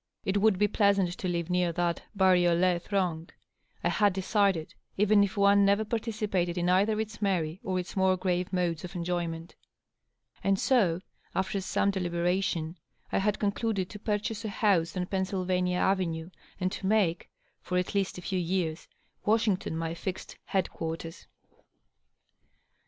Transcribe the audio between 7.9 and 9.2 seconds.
more grave modes of en